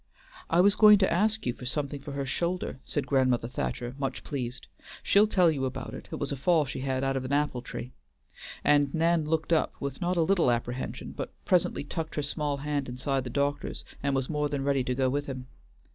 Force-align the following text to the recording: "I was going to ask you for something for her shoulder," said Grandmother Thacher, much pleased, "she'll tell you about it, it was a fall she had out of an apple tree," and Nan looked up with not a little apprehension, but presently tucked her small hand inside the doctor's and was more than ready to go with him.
"I 0.49 0.61
was 0.61 0.75
going 0.75 0.97
to 0.97 1.13
ask 1.13 1.45
you 1.45 1.53
for 1.53 1.67
something 1.67 2.01
for 2.01 2.13
her 2.13 2.25
shoulder," 2.25 2.79
said 2.83 3.05
Grandmother 3.05 3.47
Thacher, 3.47 3.93
much 3.99 4.23
pleased, 4.23 4.65
"she'll 5.03 5.27
tell 5.27 5.51
you 5.51 5.63
about 5.63 5.93
it, 5.93 6.07
it 6.11 6.15
was 6.15 6.31
a 6.31 6.35
fall 6.35 6.65
she 6.65 6.79
had 6.79 7.03
out 7.03 7.15
of 7.15 7.23
an 7.23 7.31
apple 7.31 7.61
tree," 7.61 7.91
and 8.63 8.91
Nan 8.95 9.25
looked 9.25 9.53
up 9.53 9.75
with 9.79 10.01
not 10.01 10.17
a 10.17 10.23
little 10.23 10.49
apprehension, 10.49 11.13
but 11.15 11.31
presently 11.45 11.83
tucked 11.83 12.15
her 12.15 12.23
small 12.23 12.57
hand 12.57 12.89
inside 12.89 13.25
the 13.25 13.29
doctor's 13.29 13.85
and 14.01 14.15
was 14.15 14.27
more 14.27 14.49
than 14.49 14.63
ready 14.63 14.83
to 14.85 14.95
go 14.95 15.07
with 15.07 15.27
him. 15.27 15.45